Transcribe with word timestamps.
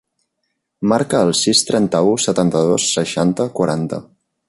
Marca 0.93 1.19
el 1.27 1.35
sis, 1.41 1.61
trenta-u, 1.69 2.17
setanta-dos, 2.25 2.89
seixanta, 2.97 3.51
quaranta. 3.61 4.05